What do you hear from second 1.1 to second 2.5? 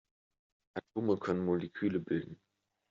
können Moleküle bilden.